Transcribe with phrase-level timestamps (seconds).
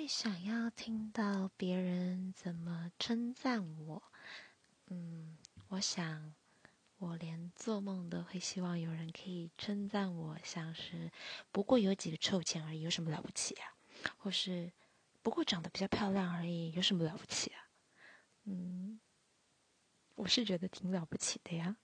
[0.00, 4.02] 最想要听到别人怎么称赞我。
[4.86, 5.36] 嗯，
[5.68, 6.34] 我想
[6.96, 10.38] 我连做梦都会希望有人可以称赞我。
[10.42, 11.12] 像是
[11.52, 13.76] 不过有几个臭钱而已，有什么了不起啊？
[14.16, 14.72] 或是
[15.20, 17.68] 不过长得比较漂亮而已，有什么了不起啊？
[18.44, 18.98] 嗯，
[20.14, 21.76] 我是觉得挺了不起的呀。